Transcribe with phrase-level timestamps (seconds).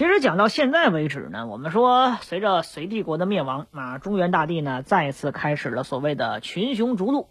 [0.00, 7.28] 其实讲到现在为止呢，我们说随着隋帝国的灭亡啊，中原大地呢再次开始了所谓的群雄逐鹿。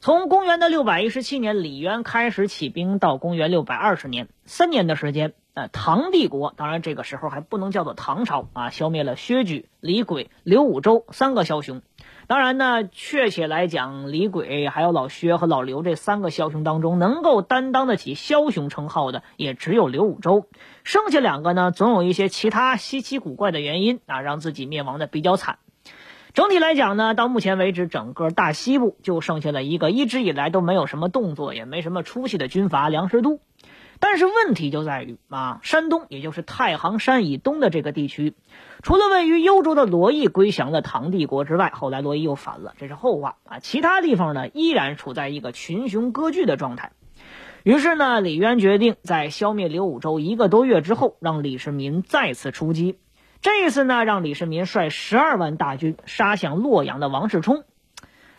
[0.00, 11.82] 从公元的六百一十七年李渊开始起兵，到公元六百二十年，三年的时间，呃，唐帝国当然这个时候还不能叫做唐朝啊，消灭了薛举、李轨、刘武周三个枭雄。
[12.28, 20.46] 当然呢，确切来讲，李轨、还有老薛和老刘这三个枭雄当中，能够担当得起枭雄称号的，也只有刘武周。
[20.84, 25.58] 剩下两个呢，总有一些其他稀奇古怪的原因啊，让自己灭亡的比较惨。
[26.32, 33.40] 整体来讲呢，到目前为止，整个大西部就剩下了一个一直以来都没有什么动作，也没什么出息的军阀梁师都。
[34.02, 38.34] 但是问题就在于啊，山东也就是太行山以东的这个地区，
[38.82, 43.58] 除了位于幽州的罗邑归降了唐帝国之外，后来罗邑又反了，这是后话啊。
[43.58, 46.92] 其他地方呢，依然处在一个群雄割据的状态。
[47.62, 52.98] 于是呢，李渊决定在消灭刘武周一个多月之后，让李世民再次出击。
[53.42, 57.64] 这一次呢，让李世民率十二万大军杀向洛阳的王世充。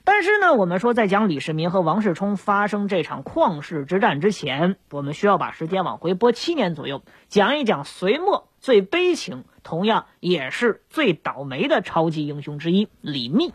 [0.04, 13.54] 但是呢，我们说在讲李世民和王世充发生这场旷世之战之前，我们需要把时间往回拨七年左右，讲一讲隋末最悲情，同样也是最倒霉的超级英雄之一李密。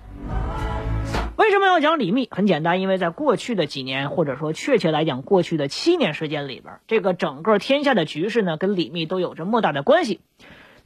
[1.36, 2.28] 为什么要讲李密？
[2.30, 10.20] 很简单，因为在过去的几年，或者说确切来讲，过去的七年时间里边，这个整个天下的局势呢，跟李密都有着莫大的关系。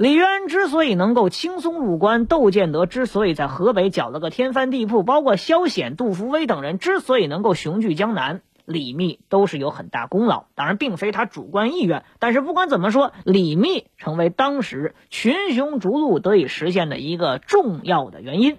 [0.00, 10.46] 李渊之所以能够轻松入关，窦建德之所以在河北搅了个天翻地覆，包括萧显、杜伏威等人之所以能够雄踞江南，李密都是有很大功劳。
[10.54, 18.56] 当然，并非他主观意愿，但是不管怎么说，李密成为当时群雄逐鹿得以实现的一个重要的原因。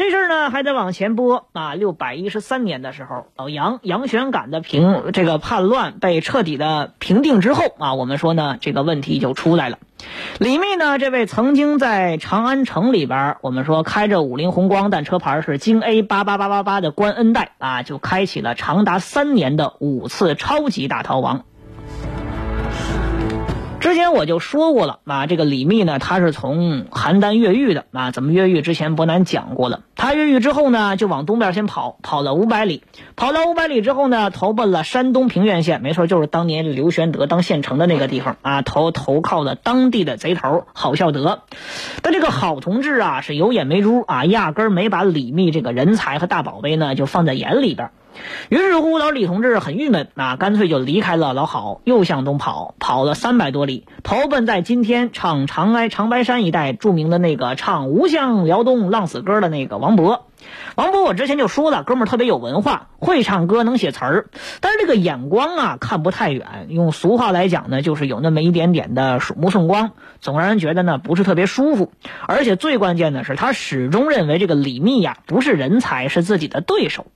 [0.00, 1.74] 这事儿呢，还得往前拨啊。
[1.74, 9.78] 六百一十三年的时候，老杨杨玄感的平这个叛乱被彻底的平定之后啊，我们说呢，这个问题就出来了。
[10.38, 21.44] 李密呢，这位曾经在长安城里边，我们说开着五菱宏光，但车牌是京 A 八八八八八的官恩代啊，就开启了长达三年的五次超级大逃亡。
[23.90, 28.12] 之前我就说过了啊，这个李密呢，他是从邯郸越狱的啊。
[28.12, 28.62] 怎么越狱？
[28.62, 29.80] 之前伯南讲过了。
[29.96, 32.84] 他越狱之后呢，就往东边先跑，跑了五百里，
[33.16, 41.40] 跑到五百里之后呢，投奔了山东平原县，没错，就是当年刘玄德当县城的那个地方啊，投投靠了当地的贼头郝孝德。
[42.00, 47.90] 但这个郝同志啊，是有眼没珠啊，压根儿没把李密这个人才和大宝贝呢，就放在眼里边。
[48.48, 60.20] 于是乎，老李同志很郁闷啊，干脆就离开了老郝，又向东跑，跑了三百多里，投奔在今天唱长安长白山一带著名的那个唱《吴将辽东浪子歌》的那个王勃。
[60.74, 64.26] 王勃，我之前就说了，哥们儿特别有文化，会唱歌，能写词儿，
[64.60, 66.66] 但是这个眼光啊，看不太远。
[66.68, 71.92] 用俗话来讲呢，就是有那么一点点的鼠目寸光，总让人觉得呢不是特别舒服。
[72.26, 77.06] 而且最关键的是，他始终认为这个李密呀不是人才，是自己的对手。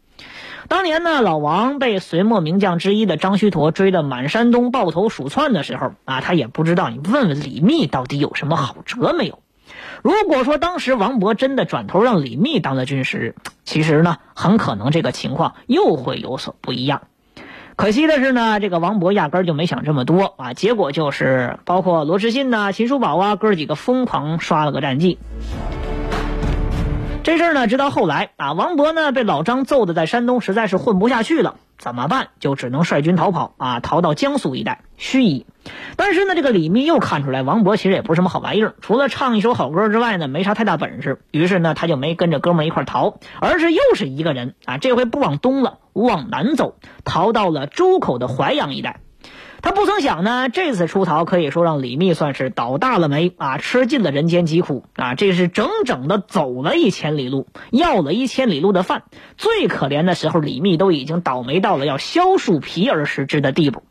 [0.68, 9.38] 当年呢，老王被隋末名将之一的张须陀追得满山东抱头鼠窜的时候啊，他也不知道你问问李密到底有什么好辙没有。
[10.02, 17.02] 如果说当时王勃真的转头让李密当了军师，其实呢，很可能这个情况又会有所不一样。
[17.76, 25.18] 可惜的是呢，这个王勃压根儿就没想这么多啊，结果就是包括罗士信呐、秦叔宝啊哥几个疯狂刷了个战绩。
[27.24, 32.28] 这事儿呢，直到后来啊，王勃呢被老张揍的在山东实在是混不下去了，怎么办？
[32.38, 35.46] 就只能率军逃跑啊，逃到江苏一带盱眙。
[35.96, 41.22] 但是呢，这个李密又看出来王勃其实也不是什么好玩意儿，除了唱一首好歌之外呢，没啥太大本事。
[41.30, 49.00] 于是呢，他就没跟着哥们一块逃，而是又是一个人啊，这回不往东了，往南走，逃到了周口的淮阳一带。
[49.64, 55.14] 他不曾想呢，这次出逃可以说让李密算是倒大了霉啊，吃尽了人间疾苦啊！
[55.14, 59.04] 这是整整的走了一千里路，要了一千里路的饭。
[59.38, 63.82] 最可怜的时候，李密都已经倒霉到了要削树皮而食之的地步。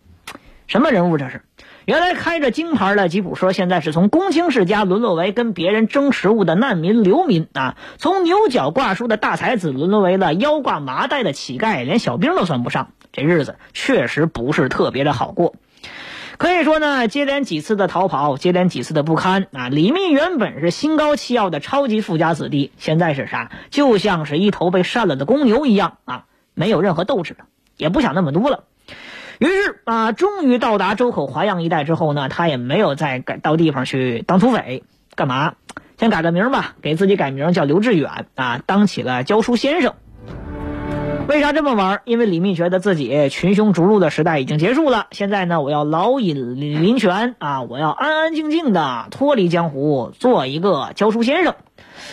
[0.67, 1.41] 什么人物这是？
[1.85, 7.75] 原来开着京牌的吉普车，现在是从公卿世家沦落为跟别人争食物的难民流民啊！
[7.97, 12.91] 从牛角挂书的大才子沦落为了腰挂麻袋的乞丐，连小兵都算不上。
[13.11, 15.55] 这日子确实不是特别的好过。
[16.37, 19.67] 可以说呢，接连几次的逃跑，接连几次的不堪啊！
[19.67, 23.51] 李密原本是心高气傲的超级富家子弟，现在是啥？
[23.69, 27.45] 就像是一头被扇了的公牛一样啊，没有任何斗志了，
[27.75, 28.63] 也不想那么多了。
[29.39, 34.83] 于是啊，终于到达周口淮阳一带之后呢，他也没有再改到地方去当土匪，
[35.15, 35.53] 干嘛？
[35.97, 39.93] 先改个名吧，给自己改名叫刘志远啊，当起了教书先生。
[41.27, 42.01] 为啥这么玩？
[42.03, 51.55] 因为李密觉得自己群雄逐鹿的时代已经结束了，现在呢，我要老隐林泉啊，我要安安静静的脱离江湖，做一个教书先生。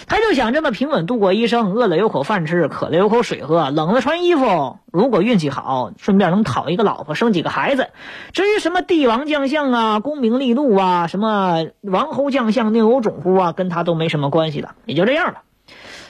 [0.07, 4.79] 他就想这么平稳度过一生，饿了有口饭吃，渴了有口水喝，冷了穿衣服。
[4.93, 7.89] 如果运气好，顺便能讨一个老婆，生几个孩子。
[8.33, 15.43] 至于什么帝王将相啊、功名利禄啊、什么王侯将相宁有种乎啊，跟他都没什么关系了，也就这样了。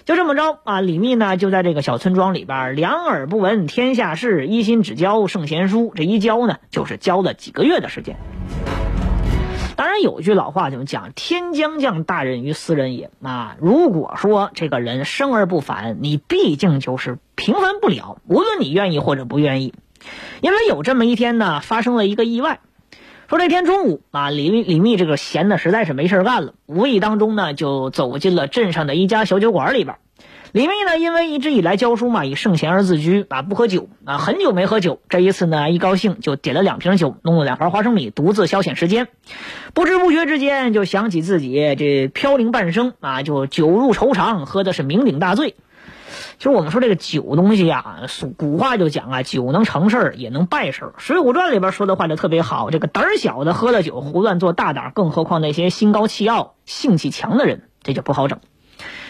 [0.07, 5.93] 就这么着啊，李密呢就在这个小村庄里边，两耳不闻天下事，一心只教圣贤书。
[5.95, 8.17] 这一教呢，就是教了几个月的时间。
[9.81, 13.57] 当然有句老话就讲“天将降大任于斯人也”啊。
[13.59, 19.73] 如果说这个人生而不凡，你毕竟就是平凡不了，无论你愿意或者不愿意。
[20.43, 22.61] 因为有这么一天呢，发生了一个意外。
[23.27, 29.97] 说这天中午啊，李李密这个闲的实在是没事干了，无意当中呢就走进了镇上的一家小酒馆里边。
[30.53, 35.01] 李密呢，因为一直以来教书嘛，以圣贤而自居啊，不喝酒啊，很久没喝酒。
[35.09, 39.07] 这一次呢，一高兴就点了两瓶酒，弄了两盘花生米，独自消遣时间。
[39.75, 45.55] 不知不觉之间，就想起自己这飘零半生啊，就酒入愁肠，喝的是酩酊大醉。
[46.39, 48.01] 其实我们说这个酒东西呀，
[48.37, 50.89] 古话就讲啊，酒能成事儿，也能败事儿。
[50.97, 58.41] 《水浒传》里边说的话就特别好，这个胆儿小的喝了酒胡乱做大胆，更何况那些心高气傲、性气强的人，这就不好整。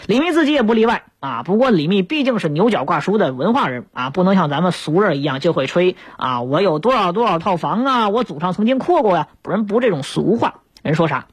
[0.07, 1.43] 李密自己也不例外啊。
[1.43, 10.61] 不过李密毕竟是牛角挂书的文化人啊，不能像咱们俗人一样就会吹啊，我有多少多少套房啊，我祖上曾经阔过呀，不人不这种俗话。
[10.81, 11.27] 人说啥？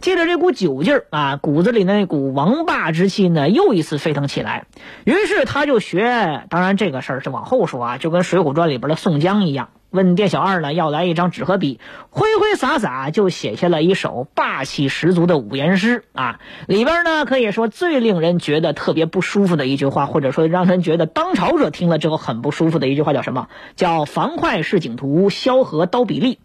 [0.00, 4.64] 借着这股酒劲儿啊，骨子里那股王霸之气呢，又一次沸腾起来。
[5.04, 11.78] 于是他就学，当然这个事儿是往后说啊，就跟《水浒传》里边的宋江一样，问店小二呢要来一张纸和笔，
[12.10, 16.40] 挥挥洒洒就写下了一首霸气十足的五言诗啊。
[16.66, 23.48] 里边呢可以说最令人觉得特别不舒服的一句话，或者说让人觉得当朝者听了之后很不舒服的一句话叫什么？
[23.76, 26.38] 叫“樊哙是景图，萧何刀笔利”。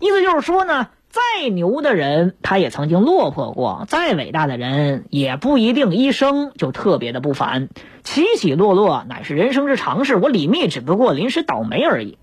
[0.00, 0.88] 意思就是说呢。
[1.10, 7.70] 再牛的人，他也曾经落魄过；再伟大的人，也不一定一生就特别的不凡。
[8.04, 10.16] 起起落落乃是人生之常事。
[10.16, 12.18] 我李密只不过临时倒霉而已。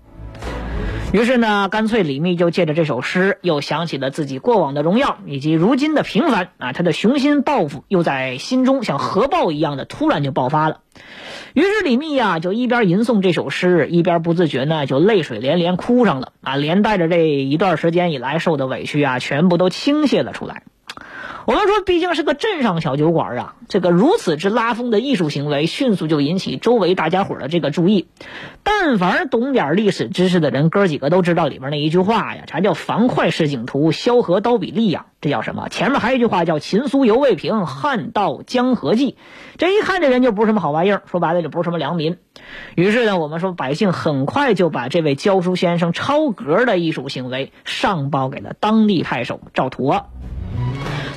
[1.16, 10.80] 于是呢，干脆李密就借着这首诗，又想起了自己过往的荣耀以及如今的平凡啊，他的雄心抱负又在心中像核爆一样的突然就爆发了。
[11.54, 20.64] 于是李密呀，就一边吟诵这首诗，一边不自觉呢就泪水连连哭上了啊，连带着这一段时间以来受的委屈啊，全部都倾泻了出来。
[21.46, 28.08] 我们说，毕竟是个镇上小酒馆啊，这个如此之拉风的艺术行为，迅速就引起周围大家伙的这个注意。
[28.64, 35.06] 但凡懂点历史知识的人，哥几个都知道里边那一句话呀，啥叫“樊哙是景图，萧何刀笔利”呀？
[35.20, 35.68] 这叫什么？
[35.68, 39.16] 前面还有一句话叫“秦苏犹未平，汉道江河际”。
[39.56, 42.16] 这一看，这人就不是什么好玩意儿，说白了就不是什么良民。
[42.74, 50.06] 于是呢，我们说百姓很快就把这位教书先生超格的艺术行为上报给了当地太守赵佗。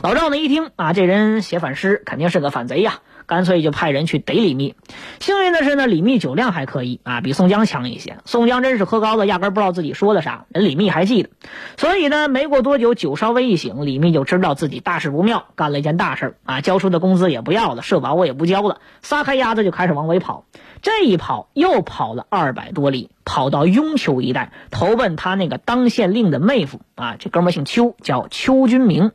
[0.02, 4.76] 老赵呢一听啊，这人写反诗，肯定是个反贼呀，干脆就派人去逮李密。
[5.20, 8.18] 幸运的是呢，李密酒量还可以啊，比宋江强一些。
[8.24, 11.30] 宋江真是喝高了，压根不知道自己说的啥，人李密还记得。
[11.76, 20.46] 所以呢，没过多久，酒稍微一醒，李密就知道自己大事不妙，干了一件大事啊，交出的工资也不要了，社保我也不交了，撒开鸭子就开始往回跑。
[20.82, 29.12] 这一跑又跑了二百多里，跑到雍丘一带，投奔他那个当县令的妹夫啊，这哥们姓邱，叫邱君明。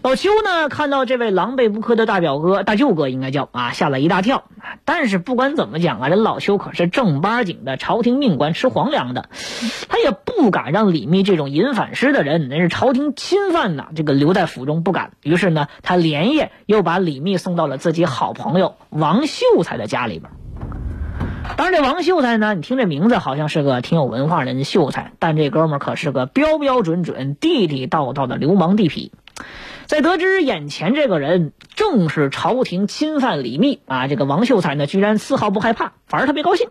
[0.00, 4.44] 老邱呢，看到这位狼狈不堪的大表哥、大舅哥，应该叫啊，吓了一大跳。
[4.84, 9.28] 但是不管怎么讲啊，这老邱可是正八经的朝廷命官，吃皇粮的，
[9.88, 15.10] 他也不敢让李密这种淫反师的人，那是朝廷钦犯呐，这个留在府中不敢。
[15.22, 20.30] 于是呢，他连夜又把李密送到了自己好朋友王秀才的家里边。
[21.56, 29.10] 当然，这王秀才呢，你听这名字好像是个挺有文化人的秀才，但这哥们可是个标标准准、地地道道的流氓地痞。
[29.88, 36.68] 在得知眼前这个人正是朝廷钦犯李密啊，这个王秀才呢，居然丝毫不害怕，反而特别高兴。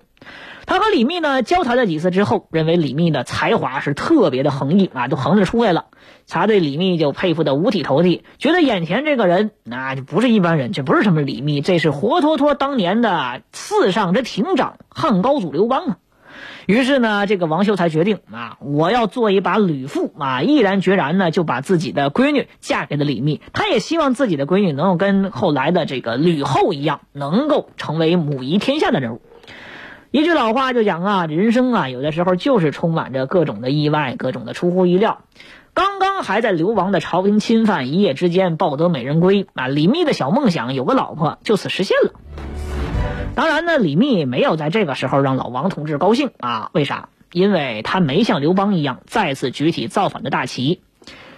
[0.67, 5.86] 他和李密呢交谈了几次之后，认为李密的才华是特别的横溢啊，都横着出来了。
[6.27, 15.97] 他对李密就佩服的五体投地，觉得眼前这个人那就不是一般人，这不是什么李密，这是活脱脱当年的四上之亭长汉高祖刘邦啊。
[16.67, 23.39] 于是呢，这个王秀才决定啊，我要做一把吕布啊，毅然决然呢就把自己的闺女嫁给了李密。
[23.53, 29.21] 他也希望自己的闺女能够跟后来的这个吕后一样，能够成为母仪天下的人物。
[30.12, 35.21] 一句老话就讲啊，人生啊，有的时候就是充满着各种的意外，各种的出乎意料。
[35.74, 39.69] 刚刚还在流亡的朝廷侵犯，一夜之间抱得美人归啊！
[39.69, 42.12] 李密的小梦想有个老婆就此实现了。
[43.38, 46.72] 当然呢，李密没有在这个时候让老王同志高兴啊？
[46.74, 47.10] 为啥？
[47.32, 50.82] 因为他没像刘邦一样再次举起造反的大旗。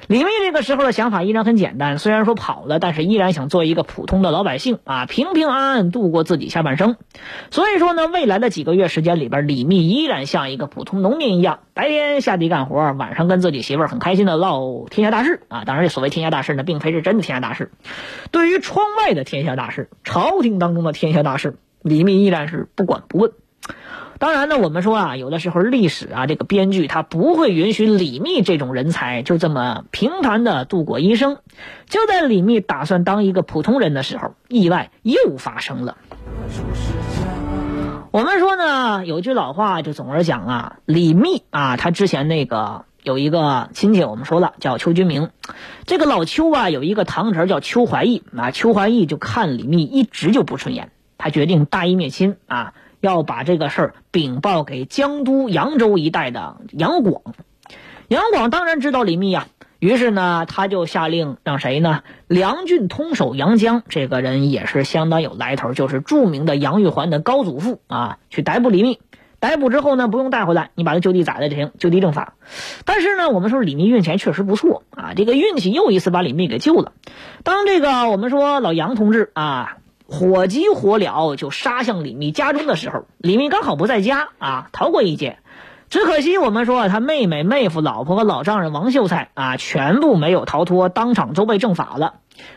[0.08, 6.96] 李密这个时候的想法依然很简单，虽然说跑了，但是依然想做一个普通的老百姓啊，平平安安度过自己下半生。
[7.52, 15.66] 所以说呢，未来的几个月时间里边，李密依然像一个普通农民一样，白天下地干活，晚上跟自己媳妇很开心的唠天下大事啊。
[15.66, 17.74] 当然，这所谓天下大事呢，并非是真的天下大事。
[18.32, 23.32] 对于窗外的天下大事，朝廷当中的天下大事，李密依然是不管不问。
[24.18, 31.38] 当然呢，我们说啊，有的时候历史啊，这个编剧他不会允许李密这种人才就这么平凡的度过一生。
[31.88, 35.98] 就在李密打算当一个普通人的时候，意外又发生了。
[38.12, 45.30] 我们说呢，有句老话就总是讲啊，李密啊，他之前那个有一个亲戚，我们说了叫邱君明。
[45.86, 52.74] 这个老邱啊，有一个堂侄叫邱怀义啊，邱怀义就看李密一直就不顺眼，他决定大义灭亲啊。
[53.02, 57.22] 要把这个事儿禀报给江都扬州一带的杨广，
[58.10, 59.48] 杨广当然知道李密呀，
[59.80, 62.02] 于是呢，他就下令让谁呢？
[62.28, 69.00] 梁郡通守杨江这个人也是相当有来头，就是著名的杨玉环的高祖父啊，去逮捕李密。
[69.40, 72.34] 逮捕之后呢，不用带回来，你把他就地宰了就行，就地正法。
[72.84, 76.92] 但是呢，我们说李密运气确实不错啊，这个运气又一次把李密给救了。
[77.46, 79.78] 当这个我们说老杨同志啊。
[80.10, 85.38] 火急火燎就杀向李密家中的时候，李密刚好不在家啊，逃过一劫。
[85.90, 92.16] 只可惜我们说他妹妹、妹夫、老婆和老丈人王秀才啊，全部没有逃脱，当场都被正法了。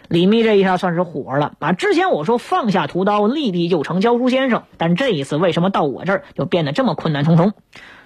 [0.09, 1.73] 李密这一下算是火了啊！
[1.73, 7.53] 之前我说放下屠刀，立地就成教书先生，但这一次为什么到我这儿就变得这么困难重重？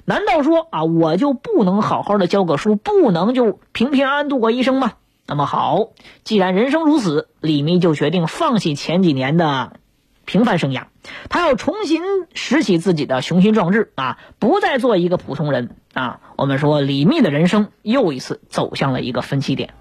[0.05, 4.93] 难道说啊，我就不能好好的教个书，不能就平平安安度过一生吗？
[5.29, 5.89] 那么好，
[6.23, 9.81] 既然人生如此，李密就决定放弃前几年的
[10.25, 10.85] 平凡生涯，
[11.29, 12.01] 他要重新
[12.33, 16.21] 拾起自己的雄心壮志啊，不再做一个普通人啊。
[16.37, 19.75] 我们说，李密的人生又一次走向了一个分歧点。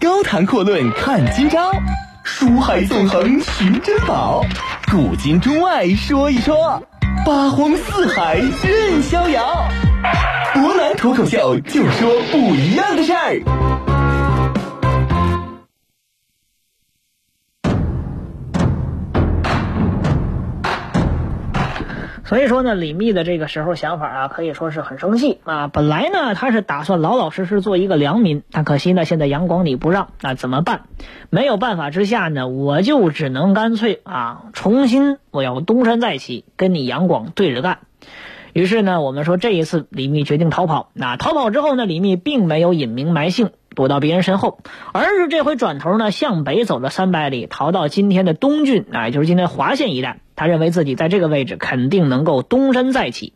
[0.00, 1.70] 高谈阔论看今朝，
[2.22, 4.42] 书海纵横寻珍宝，
[4.90, 6.82] 古今中外说一说，
[7.26, 9.68] 八荒四海任逍遥。
[10.54, 13.42] 湖南脱口秀，就说不一样的事儿。
[22.24, 25.68] 所以说呢，李密的这个时候想法啊，可以说是很生气啊。
[25.68, 30.86] 本来呢，他是打算老老实实做一个良民，但可惜呢，现在杨广你不让，那怎么办？
[31.30, 37.78] 没有办法之下呢，我就只能干脆啊，重新我要东山再起，跟你杨广对着干。
[38.56, 40.88] 于是呢，我们说这一次李密决定逃跑。
[40.94, 44.60] 那逃跑之后呢，李密并没有隐名埋姓，躲到别人身后，
[44.94, 50.20] 而是这回转头呢向北走了三百里，逃到今天的东郡，啊，也就是今天华县一带。
[50.36, 53.34] 他认为自己在这个位置肯定能够东山再起。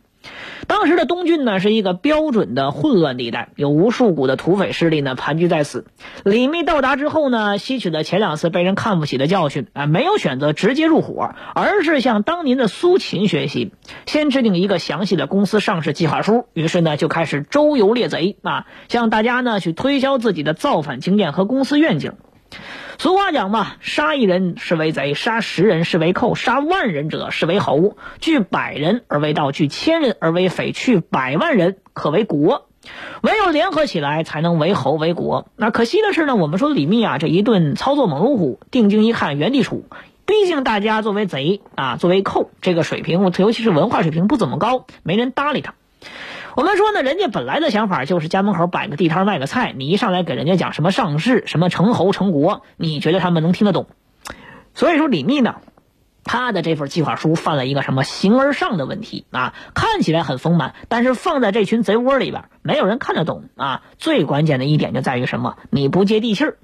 [0.71, 5.85] 当时的东郡呢是一个标准的混乱地带，有无数股的土匪势力呢盘踞在此。
[6.23, 13.73] 李密到达之后呢，吸取了前两次被人看不起的教训啊，没有选择直接入伙，而是向当年的苏秦学习，
[14.05, 16.45] 先制定一个详细的公司上市计划书。
[16.53, 22.13] 于是呢，就开始周游猎贼啊，向大家呢去推销自己的造反经验和公司愿景。
[22.97, 27.97] 俗话讲嘛，杀一人是为贼，杀十人是为寇，杀万人者是为侯。
[28.19, 32.67] 聚百人而为道，聚千人而为匪，去百万人可为国。
[33.21, 35.47] 唯有联合起来，才能为侯为国。
[35.55, 39.83] 那可惜的是呢，我们说李密啊，这一顿操作猛如虎，定睛一看，原地杵。
[40.25, 45.73] 毕竟大家作为贼啊，作为寇，这个水平，尤其是文化水平不怎么高，没人搭理他。
[46.55, 53.87] 我们说呢，人家本来的想法就是家门口摆个地摊卖个菜，你一上来给人家讲什么上市、什么成侯成国，你觉得他们能听得懂？
[54.73, 55.55] 所以说李密呢，
[56.23, 59.53] 他的这份计划书犯了一个什么形而上的问题啊？
[59.73, 63.83] 看起来很丰满，但是放在这群贼窝里边，没有人看得懂啊。
[63.97, 65.57] 最关键的一点就在于什么？
[65.69, 66.57] 你不接地气儿。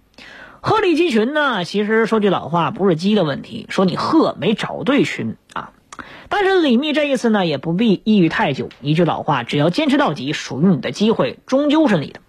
[0.59, 1.63] 鹤立鸡群呢？
[1.63, 5.71] 其实说句老话，不是鸡的问题，说你鹤没找对群啊。
[6.29, 8.69] 但是李密这一次呢，也不必抑郁太久。
[8.81, 12.19] 一句老话，只要坚持到底，属于你的机会终究是你的。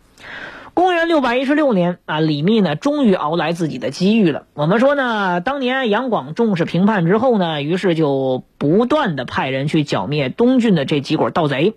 [0.75, 4.45] 公元六百一十六年啊，李密呢终于熬来自己的机遇了。
[4.55, 11.75] 我们说呢，当年杨广重视平叛之后呢，于是就不断的派人去剿灭东郡的这几股盗贼、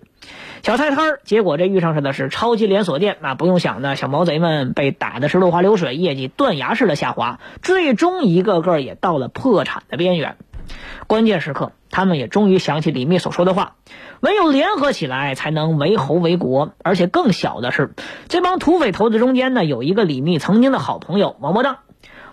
[0.62, 1.20] 小菜摊儿。
[1.24, 10.36] 结果这遇上的是超级连锁店，那不用想呢，小毛贼们被打的是落花流水，业绩断崖式的下滑，最终一个个也到了破产的边缘。
[11.06, 13.74] 关键时刻，他们也终于想起李密所说的话
[14.20, 17.94] ：“唯有联合起来，才能为侯为国。”而且更小的是，
[18.28, 21.78] 这帮土匪头子中间呢，有一个李密曾经的好朋友王伯当。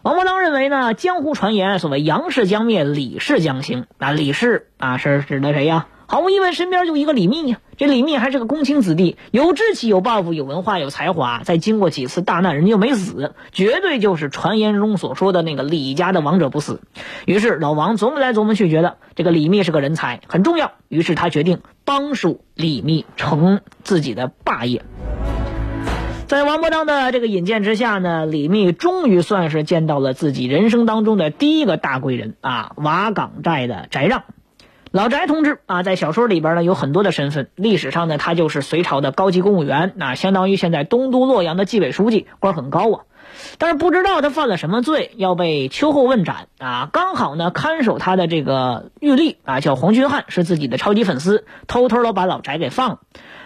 [0.02, 3.86] 王伯当认为呢，江湖传言所谓杨氏将灭，李氏将兴。
[3.98, 5.88] 那李氏啊，是指的谁呀？
[6.12, 7.60] 毫无疑问，身边就一个李密呀。
[7.78, 11.42] 这李密还是个公卿子弟，有志气、有抱负、有文化、有才华。
[11.44, 16.82] 再经过几次大难，人家又没死，绝对就是传言中所说的那个李家的王者不死。
[17.28, 20.72] 于是老王琢磨来琢磨去，觉得这个李密是个人才，很重要。
[20.88, 24.82] 于是他决定帮助李密成自己的霸业。
[26.26, 34.24] 在王伯当的这个引荐之下呢，李密终于算是见到了自己人生当中的第一个大贵人啊，瓦岗寨的翟让。
[34.92, 37.50] 老翟同志啊，在小说里边呢有很多的身份。
[37.54, 43.02] 历史上呢，他就是隋朝的高级公务员，那相当于现在东都洛阳的纪委书记，官很高啊。
[43.60, 46.90] 但是不知道他犯了什么罪，要被秋后问斩啊。
[46.92, 53.00] 刚好呢，看守他的这个玉吏啊，叫黄君汉，是自己的超级粉丝，偷偷的把老翟给放了。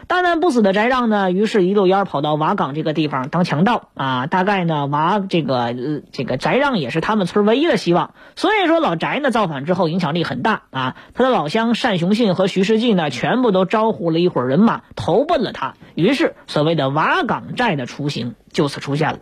[0.08, 4.28] 大难不死的翟让呢，于是一溜烟跑到瓦岗这个地方当强盗啊。
[4.28, 5.74] 大概呢，瓦这个
[6.12, 8.14] 这个翟让也是他们村唯一的希望。
[8.36, 10.96] 所以说，老翟呢造反之后影响力很大啊。
[11.14, 15.76] 他的老乡单雄信和徐世绩呢，全部都招呼了一伙人马投奔了他。
[15.96, 19.20] 于是，所谓的瓦岗寨的雏形就此出现了。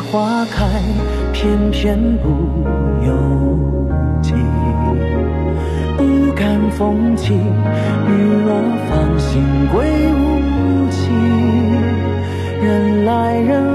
[0.00, 0.66] 花开，
[1.32, 2.28] 偏偏不
[3.06, 3.12] 由
[4.22, 4.34] 己。
[5.96, 8.10] 不甘风起，雨
[8.46, 11.10] 落芳心归无期。
[12.62, 13.69] 人来人